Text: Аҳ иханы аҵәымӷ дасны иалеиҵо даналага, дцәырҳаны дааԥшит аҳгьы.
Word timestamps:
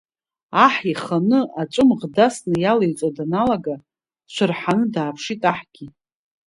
Аҳ 0.63 0.75
иханы 0.91 1.39
аҵәымӷ 1.61 2.01
дасны 2.15 2.55
иалеиҵо 2.59 3.07
даналага, 3.17 3.75
дцәырҳаны 4.25 4.85
дааԥшит 4.93 5.41
аҳгьы. 5.51 5.87